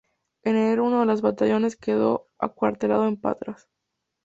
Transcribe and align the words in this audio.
En 0.41 0.55
enero 0.55 0.83
uno 0.85 1.01
de 1.01 1.05
los 1.05 1.21
batallones 1.21 1.75
quedó 1.75 2.27
acuartelado 2.39 3.05
en 3.07 3.17
Patras. 3.17 3.67